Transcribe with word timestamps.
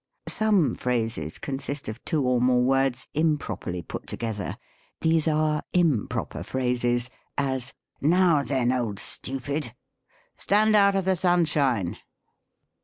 Some 0.27 0.73
phrases 0.73 1.37
consist 1.37 1.87
of 1.87 2.03
two 2.05 2.25
or 2.25 2.41
more 2.41 2.63
words 2.63 3.07
improp 3.13 3.59
erly 3.65 3.87
put 3.87 4.07
together: 4.07 4.57
these 5.01 5.27
are 5.27 5.61
improper 5.73 6.41
phrases: 6.41 7.11
as," 7.37 7.75
Now 8.17 8.41
then, 8.41 8.71
old 8.71 8.97
stupid 8.97 9.75
!""Stand 10.37 10.75
out 10.75 10.95
of 10.95 11.05
the 11.05 11.15
sunshine 11.15 11.97